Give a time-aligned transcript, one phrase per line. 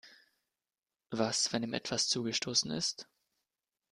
[1.11, 3.07] Was, wenn ihm etwas zugestoßen ist?